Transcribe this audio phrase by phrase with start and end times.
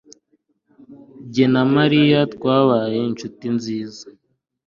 [1.33, 4.03] jye na mariya twabaye inshuti nziza